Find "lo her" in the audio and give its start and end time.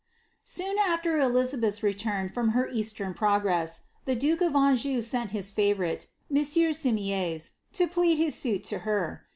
8.71-9.21